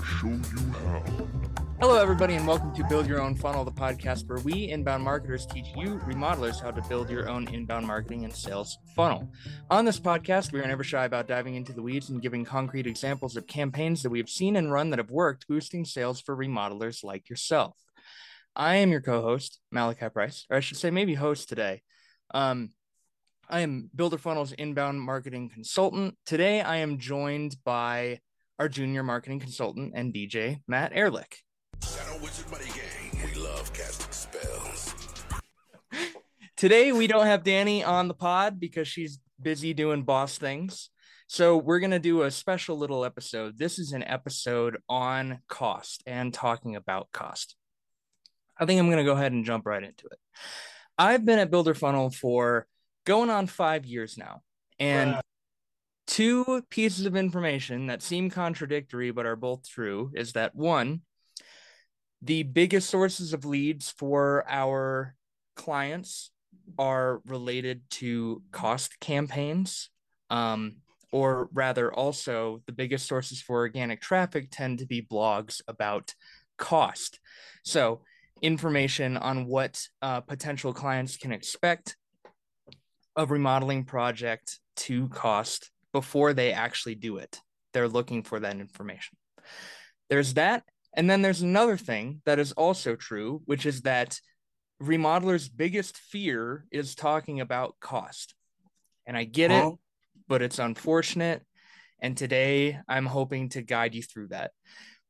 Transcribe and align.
gonna 0.00 0.06
show 0.18 0.28
you 0.28 0.72
how. 0.72 1.02
Hello, 1.80 2.00
everybody, 2.00 2.34
and 2.34 2.46
welcome 2.46 2.74
to 2.74 2.84
Build 2.84 3.06
Your 3.06 3.20
Own 3.20 3.34
Funnel, 3.34 3.64
the 3.64 3.72
podcast 3.72 4.28
where 4.28 4.38
we 4.40 4.70
inbound 4.70 5.02
marketers 5.02 5.46
teach 5.46 5.66
you 5.76 5.98
remodelers 6.06 6.60
how 6.60 6.70
to 6.70 6.82
build 6.88 7.08
your 7.08 7.28
own 7.28 7.48
inbound 7.48 7.86
marketing 7.86 8.24
and 8.24 8.34
sales 8.34 8.78
funnel. 8.94 9.30
On 9.70 9.84
this 9.84 9.98
podcast, 9.98 10.52
we 10.52 10.60
are 10.60 10.66
never 10.66 10.84
shy 10.84 11.04
about 11.04 11.26
diving 11.26 11.54
into 11.54 11.72
the 11.72 11.82
weeds 11.82 12.10
and 12.10 12.20
giving 12.20 12.44
concrete 12.44 12.86
examples 12.86 13.36
of 13.36 13.46
campaigns 13.46 14.02
that 14.02 14.10
we 14.10 14.18
have 14.18 14.28
seen 14.28 14.56
and 14.56 14.70
run 14.70 14.90
that 14.90 14.98
have 14.98 15.10
worked, 15.10 15.48
boosting 15.48 15.84
sales 15.84 16.20
for 16.20 16.36
remodelers 16.36 17.02
like 17.02 17.28
yourself. 17.30 17.76
I 18.54 18.76
am 18.76 18.90
your 18.90 19.00
co-host, 19.00 19.60
Malachi 19.70 20.08
Price, 20.08 20.46
or 20.50 20.56
I 20.56 20.60
should 20.60 20.76
say, 20.76 20.90
maybe 20.90 21.14
host 21.14 21.48
today. 21.48 21.82
Um, 22.32 22.70
I 23.48 23.60
am 23.60 23.90
Builder 23.94 24.18
Funnel's 24.18 24.52
inbound 24.52 25.00
marketing 25.00 25.50
consultant. 25.50 26.16
Today, 26.26 26.60
I 26.60 26.76
am 26.76 26.98
joined 26.98 27.56
by 27.64 28.20
our 28.60 28.68
junior 28.68 29.02
marketing 29.02 29.40
consultant 29.40 29.94
and 29.96 30.12
DJ, 30.12 30.60
Matt 30.68 30.92
Ehrlich. 30.94 31.42
Today 36.58 36.92
we 36.92 37.06
don't 37.06 37.24
have 37.24 37.42
Danny 37.42 37.82
on 37.82 38.06
the 38.06 38.14
pod 38.14 38.60
because 38.60 38.86
she's 38.86 39.18
busy 39.40 39.72
doing 39.72 40.02
boss 40.02 40.36
things. 40.36 40.90
So 41.26 41.56
we're 41.56 41.78
going 41.78 41.92
to 41.92 41.98
do 41.98 42.22
a 42.22 42.30
special 42.30 42.76
little 42.76 43.02
episode. 43.02 43.56
This 43.56 43.78
is 43.78 43.92
an 43.92 44.04
episode 44.04 44.76
on 44.90 45.38
cost 45.48 46.02
and 46.04 46.34
talking 46.34 46.76
about 46.76 47.10
cost. 47.12 47.56
I 48.58 48.66
think 48.66 48.78
I'm 48.78 48.88
going 48.88 48.98
to 48.98 49.04
go 49.04 49.16
ahead 49.16 49.32
and 49.32 49.46
jump 49.46 49.64
right 49.64 49.82
into 49.82 50.04
it. 50.08 50.18
I've 50.98 51.24
been 51.24 51.38
at 51.38 51.50
Builder 51.50 51.72
Funnel 51.72 52.10
for 52.10 52.66
going 53.06 53.30
on 53.30 53.46
5 53.46 53.86
years 53.86 54.18
now. 54.18 54.42
And. 54.78 55.18
Two 56.10 56.60
pieces 56.70 57.06
of 57.06 57.14
information 57.14 57.86
that 57.86 58.02
seem 58.02 58.28
contradictory 58.28 59.12
but 59.12 59.26
are 59.26 59.36
both 59.36 59.68
true 59.68 60.10
is 60.14 60.32
that 60.32 60.54
one 60.56 61.00
the 62.20 62.42
biggest 62.42 62.90
sources 62.90 63.32
of 63.32 63.44
leads 63.44 63.90
for 63.90 64.44
our 64.48 65.14
clients 65.54 66.32
are 66.78 67.22
related 67.26 67.80
to 67.90 68.42
cost 68.50 68.98
campaigns 68.98 69.88
um, 70.30 70.76
or 71.12 71.48
rather 71.52 71.92
also 71.92 72.60
the 72.66 72.72
biggest 72.72 73.06
sources 73.06 73.40
for 73.40 73.58
organic 73.58 74.00
traffic 74.00 74.48
tend 74.50 74.80
to 74.80 74.86
be 74.86 75.00
blogs 75.00 75.60
about 75.68 76.14
cost. 76.58 77.20
So 77.64 78.02
information 78.42 79.16
on 79.16 79.46
what 79.46 79.80
uh, 80.02 80.20
potential 80.20 80.72
clients 80.72 81.16
can 81.16 81.32
expect 81.32 81.96
a 83.16 83.26
remodeling 83.26 83.84
project 83.84 84.58
to 84.76 85.08
cost 85.08 85.70
before 85.92 86.32
they 86.32 86.52
actually 86.52 86.94
do 86.94 87.16
it 87.18 87.40
they're 87.72 87.88
looking 87.88 88.22
for 88.22 88.40
that 88.40 88.58
information 88.58 89.16
there's 90.08 90.34
that 90.34 90.64
and 90.94 91.08
then 91.08 91.22
there's 91.22 91.42
another 91.42 91.76
thing 91.76 92.20
that 92.24 92.38
is 92.38 92.52
also 92.52 92.96
true, 92.96 93.42
which 93.44 93.64
is 93.66 93.82
that 93.82 94.20
remodelers' 94.82 95.48
biggest 95.54 95.96
fear 95.96 96.64
is 96.72 96.94
talking 96.94 97.40
about 97.40 97.76
cost. 97.80 98.34
And 99.06 99.16
I 99.16 99.24
get 99.24 99.50
it, 99.50 99.74
but 100.28 100.42
it's 100.42 100.58
unfortunate. 100.58 101.42
And 102.00 102.16
today 102.16 102.78
I'm 102.88 103.06
hoping 103.06 103.50
to 103.50 103.62
guide 103.62 103.94
you 103.94 104.02
through 104.02 104.28
that. 104.28 104.52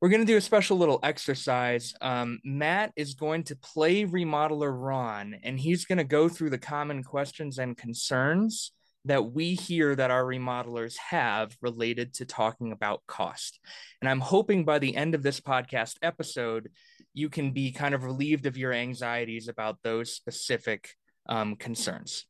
We're 0.01 0.09
going 0.09 0.23
to 0.23 0.27
do 0.27 0.39
a 0.39 0.43
special 0.43 0.79
little 0.79 0.99
exercise. 1.03 1.95
Um, 2.01 2.41
Matt 2.43 2.93
is 2.97 3.15
going 3.15 3.45
to 3.45 3.57
play 3.57 4.05
Remodeler 4.05 4.75
Ron, 4.75 5.37
and 5.43 5.61
he's 5.61 5.85
going 5.85 5.99
to 5.99 6.05
go 6.05 6.29
through 6.29 6.51
the 6.51 6.59
common 6.59 7.03
questions 7.05 7.59
and 7.59 7.77
concerns 7.77 8.73
that 9.07 9.33
we 9.33 9.55
hear 9.55 9.95
that 9.95 10.11
our 10.11 10.25
remodelers 10.25 10.97
have 10.97 11.57
related 11.63 12.15
to 12.15 12.27
talking 12.27 12.73
about 12.73 13.07
cost. 13.07 13.59
And 14.01 14.09
I'm 14.09 14.21
hoping 14.21 14.65
by 14.65 14.79
the 14.79 14.95
end 14.95 15.15
of 15.15 15.23
this 15.23 15.41
podcast 15.41 15.97
episode, 16.03 16.71
you 17.15 17.29
can 17.29 17.53
be 17.53 17.73
kind 17.73 17.95
of 17.95 18.05
relieved 18.05 18.47
of 18.47 18.59
your 18.59 18.73
anxieties 18.73 19.49
about 19.49 19.79
those 19.83 20.13
specific 20.13 20.91
um, 21.29 21.57
concerns. 21.57 22.27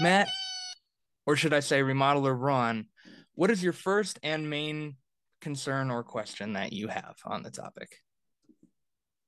Matt, 0.00 0.28
or 1.26 1.36
should 1.36 1.52
I 1.52 1.60
say, 1.60 1.80
remodeler 1.82 2.36
Ron, 2.38 2.86
what 3.34 3.50
is 3.50 3.62
your 3.62 3.72
first 3.72 4.18
and 4.22 4.48
main 4.48 4.96
concern 5.40 5.90
or 5.90 6.02
question 6.02 6.54
that 6.54 6.72
you 6.72 6.88
have 6.88 7.16
on 7.24 7.42
the 7.42 7.50
topic? 7.50 7.98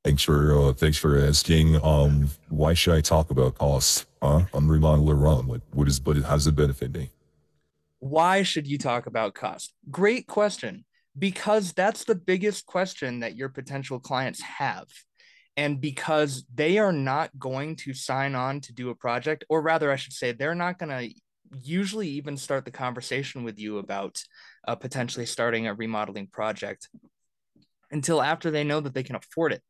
Thanks 0.03 0.23
for 0.23 0.59
uh, 0.59 0.73
thanks 0.73 0.97
for 0.97 1.19
asking. 1.19 1.83
Um, 1.85 2.31
why 2.49 2.73
should 2.73 2.95
I 2.95 3.03
talk 3.03 3.31
about 3.31 3.59
cost? 3.59 4.07
Huh? 4.23 4.45
I'm 4.55 4.69
what 4.69 5.89
is 5.89 6.01
but 6.01 6.17
how 6.19 6.35
does 6.35 6.47
it 6.47 6.57
benefit 6.57 6.95
me? 6.95 7.11
Why 7.99 8.43
should 8.43 8.67
you 8.67 8.79
talk 8.79 9.07
about 9.07 9.35
cost? 9.35 9.75
Great 9.91 10.27
question, 10.27 10.87
because 11.19 11.75
that's 11.75 12.05
the 12.05 12.15
biggest 12.15 12.65
question 12.65 13.21
that 13.21 13.37
your 13.37 13.51
potential 13.51 14.01
clients 14.01 14.41
have. 14.41 14.87
And 15.57 15.81
because 15.83 16.45
they 16.55 16.79
are 16.79 16.93
not 16.93 17.39
going 17.39 17.77
to 17.77 17.93
sign 17.93 18.35
on 18.35 18.61
to 18.63 18.73
do 18.73 18.89
a 18.89 18.95
project, 18.95 19.45
or 19.51 19.61
rather, 19.61 19.93
I 19.93 19.97
should 19.97 20.15
say, 20.15 20.33
they're 20.33 20.55
not 20.55 20.79
going 20.79 20.89
to 20.89 21.15
usually 21.63 22.09
even 22.09 22.39
start 22.39 22.65
the 22.65 22.71
conversation 22.71 23.45
with 23.45 23.59
you 23.59 23.77
about 23.77 24.23
uh, 24.67 24.77
potentially 24.77 25.27
starting 25.27 25.67
a 25.67 25.75
remodeling 25.75 26.29
project 26.29 26.89
until 27.91 28.23
after 28.23 28.51
they 28.51 28.65
know 28.65 28.81
that 28.81 28.95
they 28.95 29.03
can 29.03 29.17
afford 29.17 29.53
it. 29.53 29.63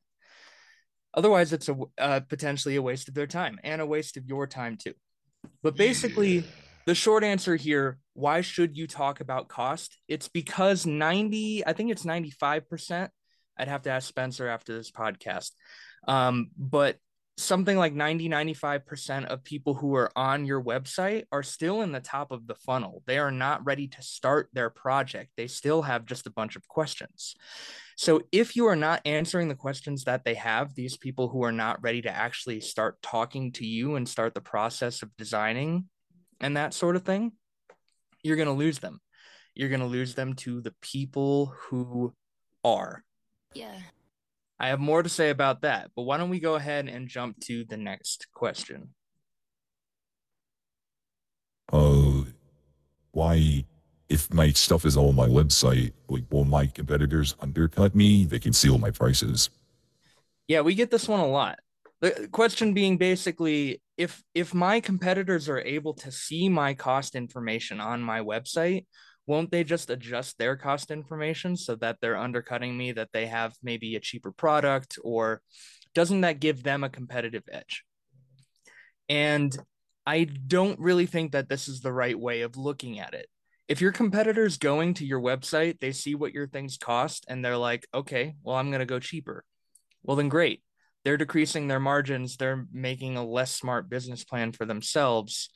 Otherwise, 1.15 1.53
it's 1.53 1.69
a 1.69 1.77
uh, 1.99 2.21
potentially 2.21 2.77
a 2.77 2.83
waste 2.83 3.09
of 3.09 3.15
their 3.15 3.27
time 3.27 3.59
and 3.65 3.81
a 3.81 3.87
waste 3.87 4.17
of 4.17 4.27
your 4.27 4.47
time 4.47 4.77
too. 4.77 4.95
But 5.63 5.77
basically, 5.77 6.45
the 6.87 6.95
short 6.95 7.25
answer 7.25 7.57
here 7.57 7.99
why 8.15 8.43
should 8.43 8.77
you 8.77 8.87
talk 8.87 9.21
about 9.21 9.49
cost? 9.49 9.97
It's 10.09 10.29
because 10.29 10.85
90 10.85 11.67
i 11.67 11.73
think 11.73 11.91
it's 11.91 12.05
95% 12.05 13.09
i'd 13.59 13.69
have 13.69 13.83
to 13.83 13.91
ask 13.91 14.09
spencer 14.09 14.49
after 14.49 14.75
this 14.75 14.91
podcast. 14.91 15.53
Um, 16.09 16.51
but 16.57 16.97
something 17.43 17.77
like 17.77 17.95
90 17.95 18.29
95% 18.29 19.27
of 19.27 19.45
people 19.45 19.75
who 19.75 19.95
are 19.95 20.11
on 20.17 20.45
your 20.45 20.63
website 20.63 21.25
are 21.33 21.43
still 21.43 21.83
in 21.83 21.93
the 21.93 22.01
top 22.01 22.31
of 22.31 22.47
the 22.47 22.55
funnel 22.55 23.03
they 23.07 23.19
are 23.19 23.31
not 23.31 23.65
ready 23.65 23.89
to 23.89 24.03
start 24.03 24.49
their 24.53 24.71
project 24.71 25.31
they 25.37 25.47
still 25.47 25.83
have 25.83 26.07
just 26.07 26.27
a 26.27 26.31
bunch 26.31 26.57
of 26.57 26.67
questions 26.69 27.35
so 27.97 28.23
if 28.33 28.57
you 28.57 28.67
are 28.67 28.77
not 28.77 29.03
answering 29.05 29.49
the 29.49 29.55
questions 29.55 30.05
that 30.05 30.25
they 30.25 30.33
have 30.35 30.75
these 30.75 30.97
people 30.97 31.29
who 31.29 31.45
are 31.45 31.53
not 31.53 31.83
ready 31.83 32.01
to 32.01 32.11
actually 32.11 32.61
start 32.61 32.97
talking 33.03 33.53
to 33.53 33.67
you 33.67 33.97
and 33.97 34.09
start 34.09 34.33
the 34.33 34.41
process 34.41 35.03
of 35.03 35.15
designing 35.19 35.85
and 36.41 36.57
that 36.57 36.75
sort 36.75 36.97
of 36.97 37.03
thing, 37.03 37.33
you're 38.23 38.37
going 38.37 38.49
to 38.49 38.53
lose 38.53 38.79
them. 38.79 39.01
You're 39.55 39.69
going 39.69 39.81
to 39.81 39.87
lose 39.87 40.15
them 40.15 40.35
to 40.37 40.61
the 40.61 40.75
people 40.81 41.55
who 41.59 42.15
are. 42.65 43.05
Yeah. 43.55 43.79
I 44.61 44.69
have 44.69 44.79
more 44.79 45.03
to 45.03 45.09
say 45.09 45.31
about 45.31 45.63
that, 45.63 45.91
but 45.97 46.03
why 46.03 46.19
don't 46.19 46.29
we 46.29 46.39
go 46.39 46.55
ahead 46.55 46.87
and 46.87 47.09
jump 47.09 47.41
to 47.47 47.65
the 47.65 47.79
next 47.79 48.27
question? 48.35 48.91
Uh, 51.73 52.25
why 53.13 53.65
if 54.11 54.33
my 54.35 54.51
stuff 54.51 54.85
is 54.85 54.99
all 54.99 55.09
on 55.09 55.17
my 55.17 55.29
website, 55.29 55.93
like 56.09 56.25
will 56.31 56.45
my 56.45 56.67
competitors 56.67 57.37
undercut 57.41 57.95
me? 57.95 58.27
They 58.27 58.39
can 58.39 58.53
steal 58.53 58.77
my 58.77 58.91
prices. 58.91 59.49
Yeah, 60.47 60.61
we 60.61 60.75
get 60.75 60.91
this 60.91 61.09
one 61.09 61.21
a 61.21 61.27
lot. 61.27 61.59
The 62.03 62.29
question 62.31 62.75
being 62.75 62.99
basically 62.99 63.81
if 63.97 64.23
if 64.35 64.53
my 64.53 64.81
competitors 64.81 65.49
are 65.49 65.61
able 65.61 65.95
to 65.95 66.13
see 66.13 66.51
my 66.51 66.75
cost 66.75 67.15
information 67.15 67.81
on 67.81 68.03
my 68.03 68.21
website, 68.21 68.85
won't 69.27 69.51
they 69.51 69.65
just 69.65 69.91
adjust 69.91 70.39
their 70.39 70.57
cost 70.57 70.91
information 70.91 71.57
so 71.57 71.77
that 71.77 71.99
they're 72.01 72.17
undercutting 72.17 72.77
me 72.77 72.93
that 72.93 73.11
they 73.13 73.27
have 73.27 73.55
maybe 73.63 73.95
a 73.95 74.01
cheaper 74.01 74.33
product 74.33 74.99
or 75.05 75.43
doesn't 75.95 76.23
that 76.23 76.41
give 76.41 76.63
them 76.63 76.85
a 76.85 76.89
competitive 76.89 77.45
edge? 77.51 77.85
And 79.09 79.57
I 80.07 80.25
don't 80.25 80.79
really 80.79 81.07
think 81.07 81.33
that 81.33 81.49
this 81.49 81.69
is 81.69 81.81
the 81.81 81.93
right 81.93 82.19
way 82.19 82.43
of 82.43 82.57
looking 82.57 82.99
at 82.99 83.15
it. 83.15 83.29
If 83.69 83.81
your 83.81 83.93
competitor's 83.93 84.57
going 84.57 84.95
to 84.95 85.07
your 85.07 85.21
website, 85.21 85.79
they 85.79 85.93
see 85.93 86.15
what 86.15 86.33
your 86.33 86.49
things 86.49 86.77
cost 86.77 87.25
and 87.29 87.45
they're 87.45 87.57
like, 87.57 87.87
okay, 87.95 88.35
well, 88.43 88.57
I'm 88.57 88.71
going 88.71 88.81
to 88.81 88.87
go 88.87 88.99
cheaper. 88.99 89.45
Well, 90.03 90.17
then 90.17 90.29
great. 90.29 90.63
They're 91.05 91.17
decreasing 91.17 91.69
their 91.69 91.81
margins. 91.81 92.37
They're 92.37 92.67
making 92.73 93.17
a 93.17 93.25
less 93.25 93.53
smart 93.53 93.89
business 93.89 94.25
plan 94.25 94.53
for 94.53 94.67
themselves. 94.67 95.51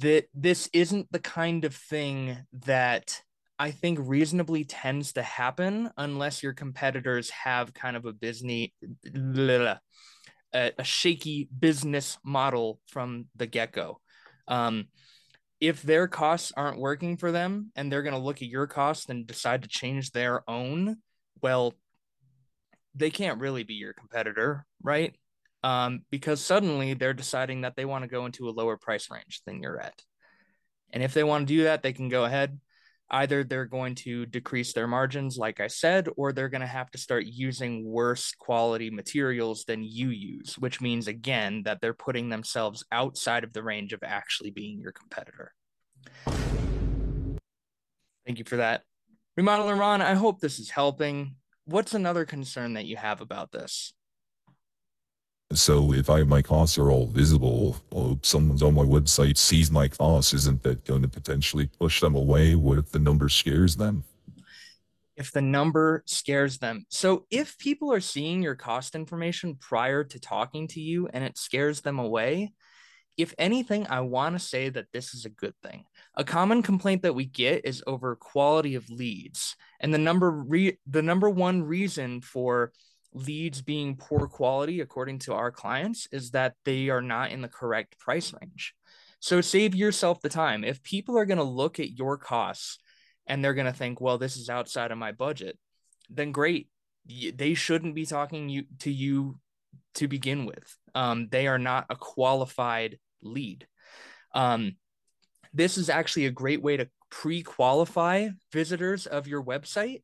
That 0.00 0.26
this 0.34 0.68
isn't 0.72 1.10
the 1.12 1.20
kind 1.20 1.64
of 1.64 1.74
thing 1.74 2.38
that 2.64 3.22
I 3.58 3.70
think 3.70 3.98
reasonably 4.02 4.64
tends 4.64 5.12
to 5.14 5.22
happen 5.22 5.90
unless 5.96 6.42
your 6.42 6.52
competitors 6.52 7.30
have 7.30 7.72
kind 7.72 7.96
of 7.96 8.04
a 8.04 8.12
business, 8.12 8.68
a, 10.52 10.84
shaky 10.84 11.48
business 11.58 12.18
model 12.22 12.80
from 12.88 13.26
the 13.36 13.46
get 13.46 13.72
go. 13.72 14.00
Um, 14.48 14.86
if 15.60 15.82
their 15.82 16.06
costs 16.06 16.52
aren't 16.54 16.78
working 16.78 17.16
for 17.16 17.32
them 17.32 17.72
and 17.76 17.90
they're 17.90 18.02
going 18.02 18.14
to 18.14 18.20
look 18.20 18.42
at 18.42 18.48
your 18.48 18.66
costs 18.66 19.08
and 19.08 19.26
decide 19.26 19.62
to 19.62 19.68
change 19.68 20.10
their 20.10 20.48
own, 20.48 20.96
well, 21.40 21.72
they 22.94 23.10
can't 23.10 23.40
really 23.40 23.62
be 23.62 23.74
your 23.74 23.94
competitor, 23.94 24.66
right? 24.82 25.16
Um, 25.64 26.02
because 26.10 26.40
suddenly 26.40 26.94
they're 26.94 27.14
deciding 27.14 27.62
that 27.62 27.74
they 27.76 27.84
want 27.84 28.04
to 28.04 28.08
go 28.08 28.24
into 28.26 28.48
a 28.48 28.50
lower 28.50 28.76
price 28.76 29.10
range 29.10 29.42
than 29.46 29.60
you're 29.60 29.80
at. 29.80 30.00
And 30.92 31.02
if 31.02 31.12
they 31.12 31.24
want 31.24 31.48
to 31.48 31.54
do 31.54 31.64
that, 31.64 31.82
they 31.82 31.92
can 31.92 32.08
go 32.08 32.24
ahead. 32.24 32.60
either 33.10 33.44
they're 33.44 33.66
going 33.66 33.94
to 33.94 34.26
decrease 34.26 34.72
their 34.72 34.86
margins, 34.88 35.38
like 35.38 35.60
I 35.60 35.68
said, 35.68 36.08
or 36.16 36.32
they're 36.32 36.48
going 36.48 36.62
to 36.62 36.66
have 36.66 36.90
to 36.90 36.98
start 36.98 37.24
using 37.26 37.84
worse 37.84 38.32
quality 38.36 38.90
materials 38.90 39.64
than 39.64 39.84
you 39.84 40.08
use, 40.10 40.58
which 40.58 40.80
means, 40.80 41.06
again, 41.06 41.62
that 41.64 41.80
they're 41.80 41.94
putting 41.94 42.28
themselves 42.28 42.84
outside 42.90 43.44
of 43.44 43.52
the 43.52 43.62
range 43.62 43.92
of 43.92 44.02
actually 44.02 44.50
being 44.50 44.80
your 44.80 44.92
competitor. 44.92 45.52
Thank 48.26 48.38
you 48.40 48.44
for 48.44 48.56
that. 48.56 48.82
Remodeler 49.38 49.78
Ron, 49.78 50.02
I 50.02 50.14
hope 50.14 50.40
this 50.40 50.58
is 50.58 50.70
helping. 50.70 51.36
What's 51.64 51.94
another 51.94 52.24
concern 52.24 52.74
that 52.74 52.86
you 52.86 52.96
have 52.96 53.20
about 53.20 53.52
this? 53.52 53.92
So 55.52 55.92
if 55.92 56.10
I 56.10 56.24
my 56.24 56.42
costs 56.42 56.76
are 56.76 56.90
all 56.90 57.06
visible, 57.06 57.76
or 57.92 58.18
someone's 58.22 58.62
on 58.62 58.74
my 58.74 58.82
website 58.82 59.38
sees 59.38 59.70
my 59.70 59.86
costs, 59.88 60.34
isn't 60.34 60.62
that 60.64 60.84
going 60.84 61.02
to 61.02 61.08
potentially 61.08 61.68
push 61.78 62.00
them 62.00 62.16
away? 62.16 62.56
What 62.56 62.78
if 62.78 62.90
the 62.90 62.98
number 62.98 63.28
scares 63.28 63.76
them? 63.76 64.02
If 65.16 65.32
the 65.32 65.40
number 65.40 66.02
scares 66.04 66.58
them. 66.58 66.84
So 66.90 67.26
if 67.30 67.56
people 67.58 67.92
are 67.92 68.00
seeing 68.00 68.42
your 68.42 68.56
cost 68.56 68.94
information 68.94 69.54
prior 69.54 70.04
to 70.04 70.20
talking 70.20 70.68
to 70.68 70.80
you 70.80 71.08
and 71.12 71.24
it 71.24 71.38
scares 71.38 71.80
them 71.80 72.00
away, 72.00 72.52
if 73.16 73.32
anything, 73.38 73.86
I 73.86 74.00
want 74.00 74.34
to 74.34 74.44
say 74.44 74.68
that 74.68 74.88
this 74.92 75.14
is 75.14 75.24
a 75.24 75.30
good 75.30 75.54
thing. 75.62 75.84
A 76.16 76.24
common 76.24 76.62
complaint 76.62 77.02
that 77.02 77.14
we 77.14 77.24
get 77.24 77.64
is 77.64 77.82
over 77.86 78.16
quality 78.16 78.74
of 78.74 78.90
leads, 78.90 79.56
and 79.80 79.94
the 79.94 79.98
number 79.98 80.30
re- 80.30 80.78
the 80.86 81.02
number 81.02 81.30
one 81.30 81.62
reason 81.62 82.20
for 82.20 82.72
leads 83.16 83.62
being 83.62 83.96
poor 83.96 84.28
quality, 84.28 84.80
according 84.80 85.18
to 85.20 85.32
our 85.32 85.50
clients, 85.50 86.06
is 86.12 86.32
that 86.32 86.54
they 86.64 86.90
are 86.90 87.02
not 87.02 87.30
in 87.30 87.40
the 87.40 87.48
correct 87.48 87.98
price 87.98 88.32
range. 88.40 88.74
So 89.20 89.40
save 89.40 89.74
yourself 89.74 90.20
the 90.20 90.28
time. 90.28 90.62
If 90.62 90.82
people 90.82 91.18
are 91.18 91.24
going 91.24 91.38
to 91.38 91.44
look 91.44 91.80
at 91.80 91.98
your 91.98 92.18
costs 92.18 92.78
and 93.26 93.42
they're 93.42 93.54
going 93.54 93.66
to 93.66 93.72
think, 93.72 94.00
well, 94.00 94.18
this 94.18 94.36
is 94.36 94.50
outside 94.50 94.92
of 94.92 94.98
my 94.98 95.12
budget, 95.12 95.58
then 96.10 96.30
great. 96.30 96.68
They 97.06 97.54
shouldn't 97.54 97.94
be 97.94 98.04
talking 98.04 98.48
you 98.48 98.64
to 98.80 98.90
you 98.90 99.40
to 99.94 100.08
begin 100.08 100.44
with. 100.44 100.76
Um, 100.94 101.28
they 101.30 101.46
are 101.46 101.58
not 101.58 101.86
a 101.88 101.96
qualified 101.96 102.98
lead. 103.22 103.66
Um, 104.34 104.76
this 105.54 105.78
is 105.78 105.88
actually 105.88 106.26
a 106.26 106.30
great 106.30 106.62
way 106.62 106.76
to 106.76 106.88
pre-qualify 107.10 108.28
visitors 108.52 109.06
of 109.06 109.26
your 109.26 109.42
website 109.42 110.02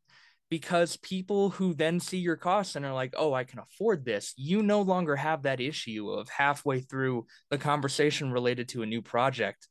because 0.53 0.99
people 0.99 1.49
who 1.49 1.73
then 1.73 1.99
see 1.99 2.19
your 2.19 2.37
costs 2.37 2.77
and 2.77 2.85
are 2.85 2.93
like, 2.93 3.15
oh, 3.17 3.33
I 3.33 3.43
can 3.43 3.59
afford 3.59 4.05
this, 4.05 4.35
you 4.37 4.63
no 4.63 4.83
longer 4.83 5.17
have 5.17 5.45
that 5.45 5.63
issue 5.63 6.11
of 6.11 6.29
halfway 6.29 6.81
through 6.81 7.25
the 7.49 7.57
conversation 7.57 8.31
related 8.31 8.69
to 8.69 8.83
a 8.83 8.87
new 8.87 9.01
project, 9.01 9.67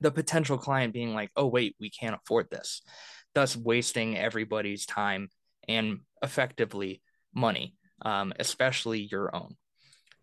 the 0.00 0.10
potential 0.10 0.58
client 0.58 0.92
being 0.92 1.14
like, 1.14 1.30
oh, 1.36 1.46
wait, 1.46 1.76
we 1.78 1.90
can't 1.90 2.16
afford 2.16 2.50
this, 2.50 2.82
thus 3.36 3.56
wasting 3.56 4.18
everybody's 4.18 4.84
time 4.84 5.28
and 5.68 6.00
effectively 6.24 7.00
money, 7.32 7.76
um, 8.04 8.32
especially 8.40 9.06
your 9.12 9.32
own. 9.32 9.56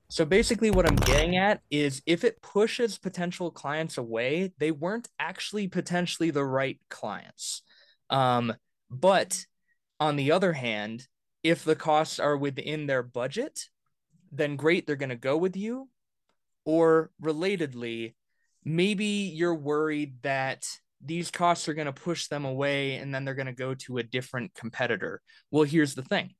So 0.10 0.25
basically, 0.25 0.69
what 0.69 0.86
I'm 0.86 0.98
getting 0.98 1.38
at 1.38 1.62
is 1.72 2.01
if 2.06 2.25
it 2.25 2.42
pushes 2.42 2.98
potential 2.98 3.51
clients 3.51 3.98
away, 3.98 4.51
they 4.58 4.72
weren't 4.72 5.08
actually 5.18 5.69
potentially 5.69 6.30
the 6.30 6.44
right 6.44 6.78
clients. 6.90 7.62
Um, 8.10 8.54
but 8.90 9.46
on 10.00 10.16
the 10.16 10.32
other 10.32 10.54
hand, 10.54 11.08
if 11.44 11.64
the 11.64 11.76
costs 11.76 12.20
are 12.20 12.38
within 12.38 12.88
their 12.88 13.04
budget, 13.04 13.66
then 14.32 14.56
great, 14.56 14.86
they're 14.86 14.96
going 14.96 15.10
to 15.10 15.16
go 15.16 15.38
with 15.38 15.56
you. 15.56 15.90
Or 16.66 17.12
relatedly, 17.22 18.16
maybe 18.64 19.06
you're 19.06 19.56
worried 19.56 20.16
that 20.24 20.66
these 21.02 21.30
costs 21.30 21.70
are 21.70 21.74
going 21.74 21.86
to 21.86 21.94
push 21.94 22.28
them 22.28 22.46
away 22.46 22.96
and 22.96 23.14
then 23.14 23.24
they're 23.24 23.36
going 23.36 23.46
to 23.46 23.54
go 23.54 23.76
to 23.76 24.00
a 24.00 24.04
different 24.04 24.54
competitor. 24.56 25.22
Well, 25.52 25.64
here's 25.64 25.94
the 25.94 26.02
thing. 26.02 26.32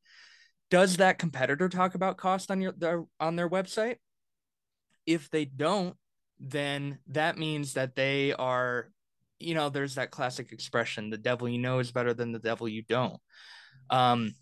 Does 0.72 0.98
that 0.98 1.20
competitor 1.20 1.70
talk 1.70 1.94
about 1.94 2.18
cost 2.18 2.50
on 2.50 2.62
your 2.62 2.72
their, 2.72 3.06
on 3.20 3.36
their 3.36 3.50
website? 3.50 3.98
If 5.06 5.30
they 5.30 5.46
don't, 5.46 5.96
then 6.40 6.98
that 7.08 7.38
means 7.38 7.74
that 7.74 7.96
they 7.96 8.34
are 8.34 8.90
you 9.40 9.54
know, 9.54 9.70
there's 9.70 9.96
that 9.96 10.12
classic 10.12 10.52
expression, 10.52 11.10
the 11.10 11.18
devil 11.18 11.48
you 11.50 11.60
know 11.60 11.80
is 11.80 11.92
better 11.92 12.14
than 12.14 12.32
the 12.32 12.40
devil 12.40 12.68
you 12.68 12.84
don't. 12.84 13.20
Um, 13.90 14.34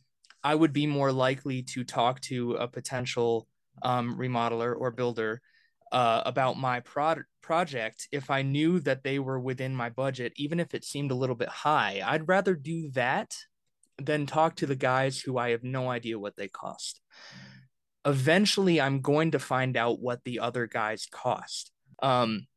I 0.43 0.55
would 0.55 0.73
be 0.73 0.87
more 0.87 1.11
likely 1.11 1.63
to 1.73 1.83
talk 1.83 2.19
to 2.21 2.53
a 2.53 2.67
potential 2.67 3.47
um, 3.81 4.17
remodeler 4.17 4.75
or 4.77 4.91
builder 4.91 5.41
uh, 5.91 6.23
about 6.25 6.57
my 6.57 6.79
pro- 6.81 7.23
project 7.41 8.07
if 8.11 8.29
I 8.29 8.41
knew 8.41 8.79
that 8.81 9.03
they 9.03 9.19
were 9.19 9.39
within 9.39 9.75
my 9.75 9.89
budget, 9.89 10.33
even 10.35 10.59
if 10.59 10.73
it 10.73 10.83
seemed 10.83 11.11
a 11.11 11.15
little 11.15 11.35
bit 11.35 11.49
high. 11.49 12.01
I'd 12.03 12.27
rather 12.27 12.55
do 12.55 12.89
that 12.91 13.35
than 13.97 14.25
talk 14.25 14.55
to 14.57 14.65
the 14.65 14.75
guys 14.75 15.19
who 15.19 15.37
I 15.37 15.51
have 15.51 15.63
no 15.63 15.89
idea 15.89 16.19
what 16.19 16.35
they 16.35 16.47
cost. 16.47 16.99
Eventually, 18.05 18.81
I'm 18.81 19.01
going 19.01 19.31
to 19.31 19.39
find 19.39 19.77
out 19.77 20.01
what 20.01 20.23
the 20.23 20.39
other 20.39 20.67
guys 20.67 21.07
cost. 21.09 21.71
Um, 22.01 22.47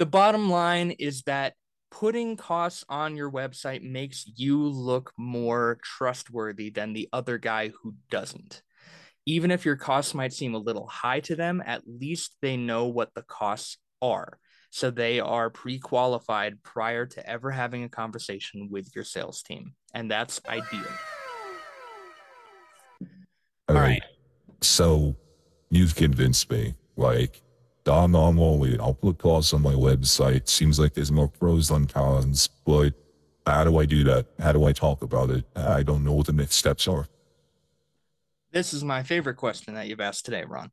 the 0.00 0.06
bottom 0.06 0.48
line 0.48 0.92
is 0.92 1.20
that 1.24 1.52
putting 1.90 2.34
costs 2.34 2.86
on 2.88 3.16
your 3.16 3.30
website 3.30 3.82
makes 3.82 4.24
you 4.34 4.58
look 4.58 5.12
more 5.18 5.78
trustworthy 5.82 6.70
than 6.70 6.94
the 6.94 7.06
other 7.12 7.36
guy 7.36 7.68
who 7.68 7.94
doesn't. 8.10 8.62
Even 9.26 9.50
if 9.50 9.66
your 9.66 9.76
costs 9.76 10.14
might 10.14 10.32
seem 10.32 10.54
a 10.54 10.58
little 10.58 10.86
high 10.86 11.20
to 11.20 11.36
them, 11.36 11.62
at 11.66 11.82
least 11.86 12.34
they 12.40 12.56
know 12.56 12.86
what 12.86 13.12
the 13.14 13.20
costs 13.24 13.76
are. 14.00 14.38
So 14.70 14.90
they 14.90 15.20
are 15.20 15.50
pre 15.50 15.78
qualified 15.78 16.62
prior 16.62 17.04
to 17.04 17.28
ever 17.28 17.50
having 17.50 17.84
a 17.84 17.90
conversation 17.90 18.68
with 18.70 18.88
your 18.94 19.04
sales 19.04 19.42
team. 19.42 19.74
And 19.92 20.10
that's 20.10 20.40
ideal. 20.48 20.88
All 23.68 23.76
right. 23.76 24.02
So 24.62 25.14
you've 25.68 25.94
convinced 25.94 26.50
me. 26.50 26.74
Like, 26.96 27.42
Don 27.84 28.12
normally 28.12 28.78
I'll 28.78 28.94
put 28.94 29.18
costs 29.18 29.54
on 29.54 29.62
my 29.62 29.72
website. 29.72 30.48
Seems 30.48 30.78
like 30.78 30.94
there's 30.94 31.12
more 31.12 31.28
pros 31.28 31.68
than 31.68 31.86
cons, 31.86 32.48
but 32.66 32.92
how 33.46 33.64
do 33.64 33.78
I 33.78 33.86
do 33.86 34.04
that? 34.04 34.26
How 34.38 34.52
do 34.52 34.64
I 34.64 34.72
talk 34.72 35.02
about 35.02 35.30
it? 35.30 35.44
I 35.56 35.82
don't 35.82 36.04
know 36.04 36.12
what 36.12 36.26
the 36.26 36.32
next 36.32 36.56
steps 36.56 36.86
are. 36.86 37.06
This 38.52 38.74
is 38.74 38.84
my 38.84 39.02
favorite 39.02 39.36
question 39.36 39.74
that 39.74 39.86
you've 39.86 40.00
asked 40.00 40.24
today, 40.24 40.44
Ron. 40.44 40.70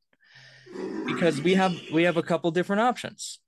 Because 1.06 1.42
we 1.42 1.54
have 1.54 1.75
we 1.94 2.04
have 2.04 2.18
a 2.18 2.24
couple 2.24 2.51
different 2.51 2.81
options. 2.81 3.39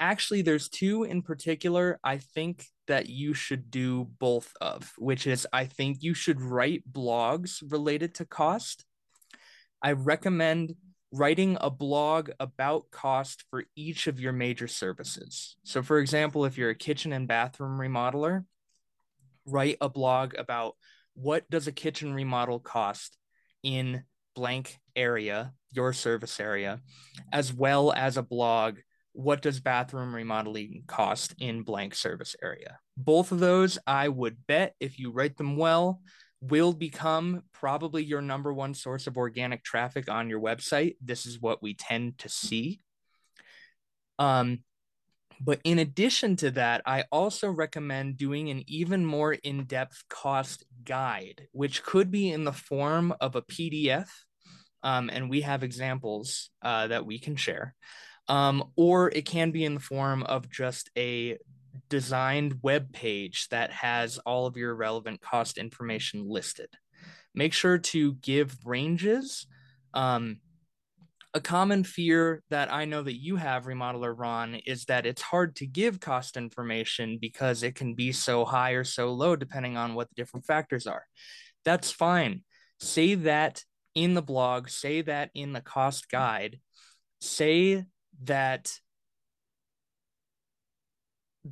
Actually, 0.00 0.42
there's 0.42 0.68
two 0.68 1.04
in 1.04 1.22
particular 1.22 2.00
I 2.02 2.18
think 2.18 2.66
that 2.88 3.08
you 3.08 3.34
should 3.34 3.70
do 3.70 4.08
both 4.18 4.52
of, 4.60 4.92
which 4.98 5.26
is 5.26 5.46
I 5.52 5.66
think 5.66 6.02
you 6.02 6.14
should 6.14 6.40
write 6.40 6.82
blogs 6.90 7.62
related 7.70 8.14
to 8.16 8.24
cost. 8.24 8.84
I 9.82 9.92
recommend 9.92 10.74
writing 11.12 11.56
a 11.60 11.70
blog 11.70 12.30
about 12.38 12.90
cost 12.90 13.44
for 13.50 13.64
each 13.74 14.06
of 14.06 14.20
your 14.20 14.32
major 14.32 14.68
services. 14.68 15.56
So, 15.64 15.82
for 15.82 15.98
example, 15.98 16.44
if 16.44 16.58
you're 16.58 16.70
a 16.70 16.74
kitchen 16.74 17.12
and 17.12 17.26
bathroom 17.26 17.78
remodeler, 17.78 18.44
write 19.46 19.78
a 19.80 19.88
blog 19.88 20.34
about 20.36 20.74
what 21.14 21.48
does 21.50 21.66
a 21.66 21.72
kitchen 21.72 22.12
remodel 22.12 22.60
cost 22.60 23.16
in 23.62 24.04
blank 24.34 24.78
area, 24.94 25.52
your 25.72 25.92
service 25.92 26.38
area, 26.38 26.80
as 27.32 27.52
well 27.52 27.92
as 27.92 28.16
a 28.16 28.22
blog 28.22 28.78
what 29.12 29.42
does 29.42 29.58
bathroom 29.58 30.14
remodeling 30.14 30.84
cost 30.86 31.34
in 31.40 31.62
blank 31.62 31.92
service 31.92 32.36
area. 32.40 32.78
Both 32.96 33.32
of 33.32 33.40
those 33.40 33.76
I 33.84 34.08
would 34.08 34.36
bet 34.46 34.74
if 34.78 35.00
you 35.00 35.10
write 35.10 35.36
them 35.36 35.56
well 35.56 36.00
will 36.40 36.72
become 36.72 37.42
probably 37.52 38.04
your 38.04 38.22
number 38.22 38.52
one 38.52 38.74
source 38.74 39.06
of 39.06 39.16
organic 39.16 39.64
traffic 39.64 40.10
on 40.10 40.28
your 40.28 40.40
website. 40.40 40.96
This 41.02 41.26
is 41.26 41.40
what 41.40 41.62
we 41.62 41.74
tend 41.74 42.18
to 42.18 42.28
see. 42.28 42.80
Um, 44.18 44.60
but 45.40 45.60
in 45.64 45.78
addition 45.78 46.36
to 46.36 46.50
that, 46.52 46.82
I 46.84 47.04
also 47.12 47.50
recommend 47.50 48.16
doing 48.16 48.50
an 48.50 48.64
even 48.66 49.04
more 49.04 49.32
in 49.32 49.64
depth 49.64 50.04
cost 50.08 50.64
guide, 50.84 51.46
which 51.52 51.82
could 51.82 52.10
be 52.10 52.30
in 52.30 52.44
the 52.44 52.52
form 52.52 53.14
of 53.20 53.36
a 53.36 53.42
PDF. 53.42 54.08
Um, 54.82 55.10
and 55.12 55.30
we 55.30 55.42
have 55.42 55.62
examples 55.62 56.50
uh, 56.62 56.88
that 56.88 57.06
we 57.06 57.18
can 57.18 57.36
share. 57.36 57.74
Um, 58.28 58.72
or 58.76 59.10
it 59.10 59.26
can 59.26 59.50
be 59.50 59.64
in 59.64 59.74
the 59.74 59.80
form 59.80 60.22
of 60.22 60.50
just 60.50 60.90
a 60.96 61.38
designed 61.88 62.60
web 62.62 62.92
page 62.92 63.48
that 63.50 63.72
has 63.72 64.18
all 64.18 64.46
of 64.46 64.56
your 64.56 64.74
relevant 64.74 65.20
cost 65.20 65.58
information 65.58 66.28
listed. 66.28 66.68
Make 67.34 67.52
sure 67.52 67.78
to 67.78 68.14
give 68.14 68.56
ranges. 68.64 69.46
Um, 69.94 70.40
a 71.34 71.40
common 71.40 71.84
fear 71.84 72.42
that 72.50 72.72
I 72.72 72.84
know 72.86 73.02
that 73.02 73.20
you 73.20 73.36
have, 73.36 73.66
Remodeler 73.66 74.14
Ron, 74.16 74.56
is 74.66 74.86
that 74.86 75.06
it's 75.06 75.22
hard 75.22 75.56
to 75.56 75.66
give 75.66 76.00
cost 76.00 76.36
information 76.36 77.18
because 77.20 77.62
it 77.62 77.74
can 77.74 77.94
be 77.94 78.12
so 78.12 78.44
high 78.44 78.72
or 78.72 78.84
so 78.84 79.12
low 79.12 79.36
depending 79.36 79.76
on 79.76 79.94
what 79.94 80.08
the 80.08 80.14
different 80.14 80.46
factors 80.46 80.86
are. 80.86 81.04
That's 81.64 81.90
fine. 81.90 82.42
Say 82.80 83.14
that 83.14 83.62
in 83.94 84.14
the 84.14 84.22
blog, 84.22 84.68
say 84.68 85.02
that 85.02 85.30
in 85.34 85.52
the 85.52 85.60
cost 85.60 86.10
guide, 86.10 86.58
say 87.20 87.84
that 88.24 88.72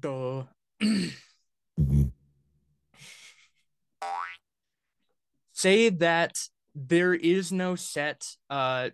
Mhm. 0.03 0.49
say 5.53 5.89
that 5.89 6.39
there 6.75 7.15
is 7.15 7.51
no 7.51 7.75
set 7.75 8.27
uh, 8.51 8.91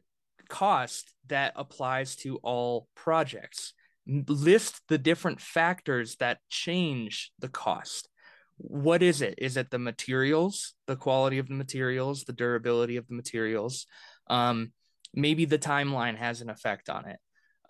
cost 0.48 1.12
that 1.26 1.52
applies 1.56 2.14
to 2.14 2.36
all 2.36 2.86
projects. 2.94 3.74
List 4.06 4.80
the 4.88 4.98
different 4.98 5.40
factors 5.40 6.16
that 6.16 6.38
change 6.48 7.32
the 7.38 7.48
cost. 7.48 8.08
What 8.58 9.02
is 9.02 9.22
it? 9.22 9.34
Is 9.38 9.56
it 9.56 9.70
the 9.70 9.78
materials, 9.78 10.74
the 10.86 10.96
quality 10.96 11.38
of 11.38 11.48
the 11.48 11.54
materials, 11.54 12.24
the 12.24 12.32
durability 12.32 12.96
of 12.96 13.08
the 13.08 13.14
materials? 13.14 13.86
Um, 14.28 14.72
maybe 15.12 15.44
the 15.44 15.58
timeline 15.58 16.16
has 16.16 16.40
an 16.42 16.50
effect 16.50 16.88
on 16.88 17.08
it. 17.08 17.18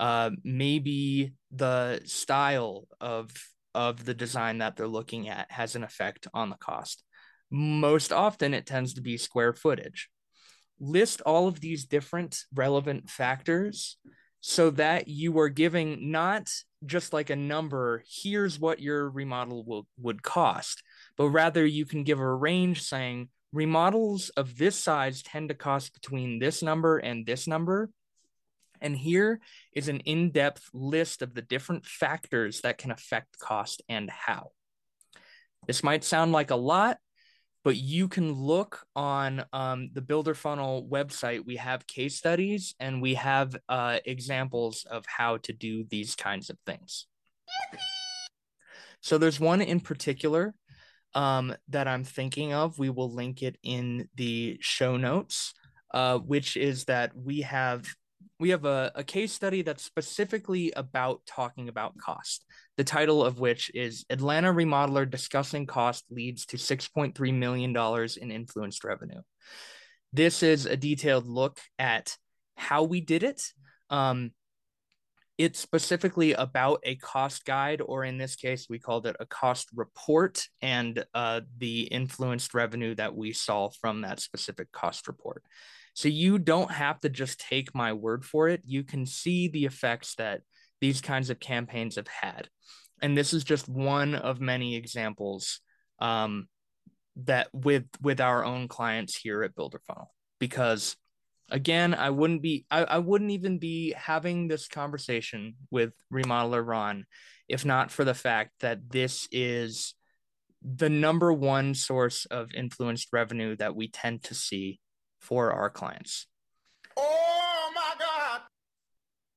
Uh, 0.03 0.31
maybe 0.43 1.33
the 1.53 2.01
style 2.05 2.89
of 3.01 3.31
of 3.75 4.05
the 4.05 4.15
design 4.15 4.59
that 4.59 4.75
they're 4.77 4.89
looking 4.89 5.29
at 5.29 5.51
has 5.51 5.77
an 5.77 5.85
effect 5.85 6.27
on 6.35 6.51
the 6.51 6.57
cost 6.57 7.05
most 7.53 8.13
often 8.13 8.55
it 8.55 8.67
tends 8.67 8.95
to 8.95 9.03
be 9.03 9.19
square 9.19 9.53
footage. 9.53 10.09
List 10.81 11.21
all 11.21 11.47
of 11.47 11.61
these 11.61 11.85
different 11.85 12.39
relevant 12.53 13.11
factors 13.11 13.99
so 14.41 14.71
that 14.71 15.07
you 15.07 15.39
are 15.39 15.51
giving 15.51 16.11
not 16.11 16.51
just 16.85 17.13
like 17.13 17.31
a 17.31 17.37
number, 17.37 18.03
here's 18.09 18.59
what 18.59 18.81
your 18.81 19.09
remodel 19.09 19.65
will, 19.65 19.87
would 20.01 20.23
cost, 20.23 20.83
but 21.17 21.29
rather 21.29 21.65
you 21.65 21.85
can 21.85 22.03
give 22.03 22.19
a 22.19 22.35
range 22.35 22.83
saying 22.83 23.29
remodels 23.53 24.31
of 24.31 24.57
this 24.57 24.75
size 24.75 25.23
tend 25.23 25.51
to 25.51 25.55
cost 25.55 25.93
between 25.93 26.39
this 26.39 26.63
number 26.63 26.97
and 26.97 27.27
this 27.27 27.47
number. 27.47 27.91
And 28.83 28.97
here 28.97 29.41
is 29.73 29.89
an 29.89 30.01
in 30.01 30.31
depth 30.31 30.69
list 30.75 31.23
of 31.23 31.35
the 31.35 31.43
different 31.43 31.87
factors 31.87 32.61
that 32.63 32.79
can 32.79 32.91
affect 32.91 33.39
cost 33.39 33.83
and 33.89 34.11
how. 34.11 34.51
This 35.67 35.83
might 35.83 36.05
sound 36.05 36.33
like 36.33 36.51
a 36.51 36.57
lot, 36.57 36.99
but 37.65 37.77
you 37.77 38.09
can 38.09 38.33
look 38.33 38.85
on 38.97 39.45
um, 39.53 39.91
the 39.93 40.03
builder 40.03 40.35
funnel 40.35 40.87
website. 40.91 41.47
We 41.47 41.57
have 41.57 41.87
case 41.87 42.17
studies 42.17 42.75
and 42.81 43.01
we 43.01 43.15
have 43.15 43.57
uh, 43.69 44.01
examples 44.05 44.85
of 44.91 45.07
how 45.07 45.37
to 45.39 45.53
do 45.53 45.85
these 45.89 46.17
kinds 46.17 46.51
of 46.51 46.59
things. 46.67 47.07
So 49.01 49.19
there's 49.19 49.41
one 49.41 49.63
in 49.63 49.81
particular 49.81 50.55
um, 51.15 51.55
that 51.69 51.87
i'm 51.87 52.05
thinking 52.05 52.55
of. 52.55 52.79
We 52.79 52.89
will 52.89 53.13
link 53.13 53.43
it 53.43 53.59
in 53.63 54.09
the 54.17 54.57
show 54.61 54.97
notes 54.97 55.53
uh, 55.93 56.19
which 56.19 56.57
is 56.57 56.85
that 56.87 57.13
we 57.15 57.43
have 57.43 57.87
we 58.41 58.51
have 58.51 58.65
a, 58.65 58.93
a 58.95 59.05
case 59.05 59.33
study 59.33 59.63
that's 59.63 59.85
specifically 59.85 60.73
about 60.75 61.21
talking 61.27 61.69
about 61.69 61.97
cost 61.99 62.45
the 62.77 62.85
title 62.85 63.25
of 63.25 63.39
which 63.39 63.71
is 63.75 64.05
Atlanta 64.09 64.53
Remodeler 64.53 65.09
Discussing 65.09 65.67
Cost 65.67 66.05
Leads 66.11 66.47
to 66.47 66.57
$6.3 66.57 67.35
Million 67.35 67.77
in 68.21 68.31
Influenced 68.31 68.85
Revenue. 68.85 69.21
This 70.13 70.43
is 70.43 70.67
a 70.67 70.77
detailed 70.77 71.27
look 71.27 71.61
at 71.79 72.17
how 72.57 72.85
we 72.85 73.01
did 73.01 73.23
it. 73.23 73.43
Um, 73.91 74.33
it's 75.39 75.59
specifically 75.59 76.33
about 76.33 76.81
a 76.85 76.97
cost 76.97 77.45
guide, 77.45 77.83
or 77.85 78.05
in 78.05 78.19
this 78.19 78.37
case, 78.37 78.67
we 78.69 78.79
called 78.79 79.07
it 79.07 79.17
a 79.19 79.27
cost 79.27 79.69
report 79.75 80.47
and 80.61 81.05
uh, 81.15 81.41
the 81.59 81.83
influenced 81.83 82.55
revenue 82.55 82.95
that 82.95 83.15
we 83.15 83.33
saw 83.33 83.71
from 83.81 84.03
that 84.03 84.21
specific 84.21 84.71
cost 84.73 85.09
report. 85.09 85.43
So 85.95 86.09
you 86.09 86.39
don't 86.39 86.71
have 86.71 87.01
to 87.01 87.09
just 87.09 87.41
take 87.41 87.75
my 87.75 87.93
word 87.93 88.25
for 88.25 88.49
it. 88.49 88.63
You 88.65 88.83
can 88.83 89.07
see 89.07 89.49
the 89.49 89.65
effects 89.65 90.15
that 90.17 90.41
these 90.81 91.01
kinds 91.01 91.31
of 91.31 91.39
campaigns 91.39 91.97
have 91.97 92.09
had. 92.09 92.49
And 93.03 93.17
this 93.17 93.33
is 93.33 93.45
just 93.45 93.69
one 93.69 94.15
of 94.15 94.41
many 94.41 94.77
examples 94.77 95.61
um, 95.99 96.49
that 97.17 97.49
with 97.53 97.85
with 98.01 98.21
our 98.21 98.45
own 98.45 98.69
clients 98.69 99.17
here 99.17 99.43
at 99.43 99.55
Builder 99.55 99.81
Funnel. 99.87 100.13
Because 100.39 100.97
again, 101.51 101.95
I 101.95 102.11
wouldn't 102.11 102.43
be 102.43 102.65
I, 102.71 102.85
I 102.85 102.99
wouldn't 102.99 103.33
even 103.33 103.59
be 103.59 103.93
having 103.93 104.49
this 104.49 104.69
conversation 104.69 105.57
with 105.71 105.93
remodeler 106.13 106.67
Ron 106.67 107.05
if 107.53 107.67
not 107.67 107.91
for 107.91 108.05
the 108.05 108.15
fact 108.15 108.51
that 108.61 108.91
this 108.91 109.29
is 109.31 109.95
the 110.63 110.89
number 110.89 111.33
one 111.33 111.75
source 111.75 112.25
of 112.25 112.51
influenced 112.55 113.09
revenue 113.13 113.55
that 113.57 113.77
we 113.77 113.89
tend 113.89 114.23
to 114.23 114.35
see 114.35 114.81
for 115.23 115.53
our 115.53 115.71
clients. 115.71 116.27
Oh 116.97 117.73
my 117.75 117.95
God! 117.99 118.43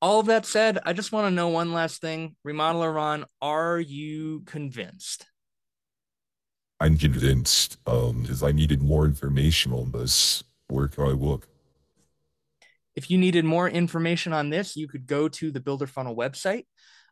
all 0.05 0.19
of 0.19 0.27
that 0.27 0.45
said, 0.45 0.77
I 0.85 0.93
just 0.93 1.11
want 1.11 1.25
to 1.25 1.31
know 1.31 1.47
one 1.47 1.73
last 1.73 1.99
thing. 1.99 2.35
Remodeler 2.45 2.93
Ron, 2.93 3.25
are 3.41 3.79
you 3.79 4.43
convinced? 4.45 5.25
I'm 6.79 6.95
convinced 6.97 7.77
um, 7.87 8.27
if 8.29 8.43
I 8.43 8.51
needed 8.51 8.83
more 8.83 9.05
information 9.05 9.73
on 9.73 9.91
this, 9.91 10.43
where 10.67 10.87
can 10.87 11.05
I 11.05 11.07
look? 11.07 11.47
If 12.95 13.09
you 13.09 13.17
needed 13.17 13.45
more 13.45 13.67
information 13.67 14.31
on 14.31 14.51
this, 14.51 14.75
you 14.75 14.87
could 14.87 15.07
go 15.07 15.27
to 15.27 15.49
the 15.49 15.59
Builder 15.59 15.87
Funnel 15.87 16.15
website. 16.15 16.65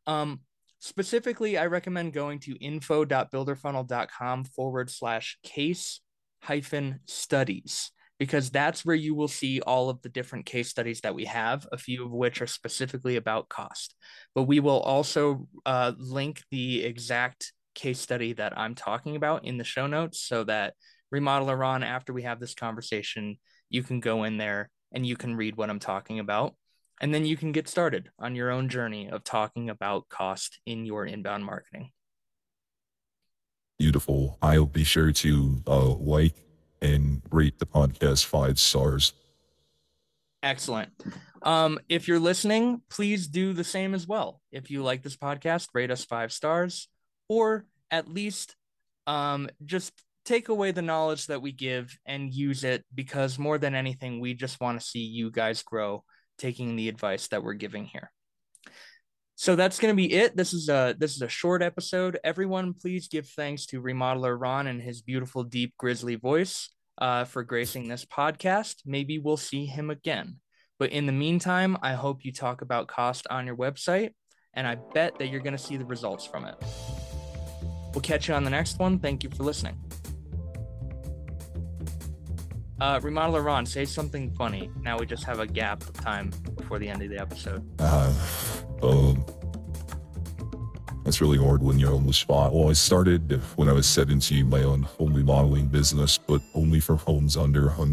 Um, 0.06 0.42
specifically, 0.78 1.58
I 1.58 1.66
recommend 1.66 2.14
going 2.14 2.40
to 2.42 2.56
info.builderfunnel.com 2.64 4.44
forward 4.44 4.92
slash 4.92 5.40
case 5.44 6.02
hyphen 6.44 7.00
studies 7.06 7.92
because 8.24 8.50
that's 8.50 8.86
where 8.86 8.96
you 8.96 9.14
will 9.14 9.28
see 9.28 9.60
all 9.60 9.90
of 9.90 10.02
the 10.02 10.08
different 10.08 10.46
case 10.46 10.70
studies 10.70 11.02
that 11.02 11.14
we 11.14 11.26
have, 11.26 11.68
a 11.74 11.78
few 11.78 12.06
of 12.06 12.12
which 12.14 12.42
are 12.42 12.48
specifically 12.48 13.18
about 13.18 13.50
cost. 13.50 13.96
But 14.34 14.44
we 14.44 14.62
will 14.62 14.80
also 14.80 15.50
uh, 15.66 15.92
link 15.98 16.42
the 16.50 16.86
exact 16.86 17.52
case 17.76 18.00
study 18.00 18.32
that 18.32 18.58
I'm 18.58 18.76
talking 18.76 19.18
about 19.18 19.44
in 19.44 19.58
the 19.58 19.66
show 19.66 19.88
notes 19.88 20.22
so 20.22 20.46
that 20.46 20.76
remodeler 21.14 21.60
Ron, 21.60 21.84
after 21.84 22.14
we 22.14 22.22
have 22.22 22.40
this 22.40 22.56
conversation, 22.56 23.36
you 23.70 23.84
can 23.84 24.00
go 24.00 24.24
in 24.24 24.38
there 24.38 24.70
and 24.94 25.06
you 25.06 25.18
can 25.18 25.36
read 25.36 25.58
what 25.58 25.70
I'm 25.70 25.80
talking 25.80 26.20
about. 26.20 26.56
And 27.02 27.14
then 27.14 27.26
you 27.26 27.36
can 27.36 27.52
get 27.52 27.68
started 27.68 28.10
on 28.20 28.36
your 28.36 28.52
own 28.52 28.70
journey 28.70 29.10
of 29.10 29.26
talking 29.26 29.70
about 29.70 30.08
cost 30.08 30.62
in 30.66 30.86
your 30.86 31.06
inbound 31.06 31.44
marketing. 31.44 31.90
Beautiful. 33.78 34.38
I'll 34.42 34.66
be 34.66 34.86
sure 34.86 35.12
to 35.12 35.62
uh, 35.68 35.88
like 35.96 36.36
and 36.84 37.22
rate 37.32 37.58
the 37.58 37.66
podcast 37.66 38.26
five 38.26 38.60
stars. 38.60 39.14
Excellent. 40.44 40.92
Um, 41.42 41.80
if 41.90 42.08
you're 42.08 42.20
listening, 42.20 42.82
please 42.90 43.28
do 43.28 43.54
the 43.54 43.64
same 43.64 43.94
as 43.94 44.06
well. 44.06 44.42
If 44.52 44.70
you 44.70 44.84
like 44.84 45.02
this 45.02 45.16
podcast, 45.16 45.70
rate 45.74 45.90
us 45.90 46.04
five 46.04 46.32
stars, 46.32 46.90
or 47.30 47.66
at 47.90 48.14
least 48.14 48.56
um, 49.08 49.50
just 49.66 49.94
take 50.26 50.50
away 50.50 50.72
the 50.72 50.82
knowledge 50.82 51.28
that 51.28 51.42
we 51.42 51.52
give 51.52 51.98
and 52.06 52.34
use 52.34 52.64
it 52.64 52.84
because 52.94 53.40
more 53.40 53.58
than 53.58 53.76
anything, 53.76 54.20
we 54.20 54.34
just 54.34 54.60
want 54.62 54.80
to 54.80 54.86
see 54.86 55.00
you 55.00 55.32
guys 55.32 55.64
grow 55.64 56.04
taking 56.38 56.76
the 56.76 56.90
advice 56.90 57.28
that 57.30 57.44
we're 57.44 57.54
giving 57.54 57.86
here. 57.86 58.12
So 59.44 59.58
that's 59.58 59.78
going 59.78 59.92
to 59.92 59.96
be 59.98 60.14
it. 60.14 60.38
This 60.38 60.54
is 60.54 60.70
a 60.70 60.96
this 60.98 61.18
is 61.18 61.22
a 61.22 61.28
short 61.28 61.62
episode. 61.62 62.18
Everyone, 62.24 62.74
please 62.74 63.10
give 63.10 63.28
thanks 63.28 63.66
to 63.66 63.82
remodeler 63.82 64.40
Ron 64.40 64.68
and 64.68 64.82
his 64.82 65.02
beautiful, 65.02 65.44
deep, 65.44 65.74
grizzly 65.78 66.16
voice 66.16 66.70
uh, 66.98 67.26
for 67.26 67.44
gracing 67.44 67.90
this 67.90 68.06
podcast. 68.06 68.76
Maybe 68.86 69.20
we'll 69.20 69.36
see 69.36 69.66
him 69.66 69.90
again. 69.90 70.38
But 70.80 70.92
in 70.92 71.08
the 71.08 71.12
meantime, 71.12 71.76
I 71.84 71.92
hope 71.92 72.24
you 72.24 72.32
talk 72.32 72.62
about 72.62 72.88
cost 72.88 73.28
on 73.30 73.46
your 73.46 73.58
website, 73.58 74.12
and 74.54 74.66
I 74.66 74.76
bet 74.94 75.20
that 75.20 75.28
you're 75.28 75.42
going 75.42 75.58
to 75.58 75.62
see 75.62 75.76
the 75.76 75.84
results 75.84 76.26
from 76.26 76.46
it. 76.46 76.56
We'll 77.94 78.02
catch 78.02 78.30
you 78.30 78.36
on 78.36 78.46
the 78.46 78.50
next 78.50 78.80
one. 78.80 78.98
Thank 78.98 79.26
you 79.26 79.30
for 79.30 79.44
listening. 79.44 79.78
Uh, 82.80 82.98
remodeler 83.02 83.44
Ron, 83.44 83.66
say 83.66 83.84
something 83.84 84.34
funny. 84.36 84.72
Now 84.80 84.98
we 84.98 85.06
just 85.06 85.26
have 85.26 85.42
a 85.42 85.48
gap 85.48 85.82
of 85.82 85.96
time 85.96 86.32
before 86.56 86.80
the 86.80 86.88
end 86.88 87.02
of 87.02 87.10
the 87.10 87.18
episode. 87.18 87.62
Uh, 87.80 88.14
um, 88.84 89.26
that's 91.04 91.20
really 91.20 91.38
hard 91.38 91.62
when 91.62 91.80
you're 91.80 91.94
on 91.94 92.08
the 92.08 92.14
spot. 92.14 92.54
Well, 92.54 92.70
I 92.70 92.74
started 92.74 93.42
when 93.56 93.68
I 93.68 93.74
was 93.74 93.86
17, 93.88 94.50
my 94.50 94.64
own 94.64 94.84
home 94.84 95.14
remodeling 95.14 95.68
business, 95.68 96.18
but 96.18 96.42
only 96.54 96.80
for 96.80 96.96
homes 96.96 97.36
under 97.36 97.70